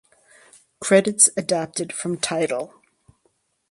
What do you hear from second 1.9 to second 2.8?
from "Tidal".